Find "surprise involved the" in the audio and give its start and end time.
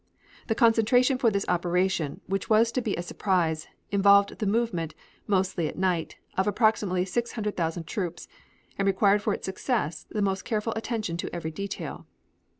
3.03-4.47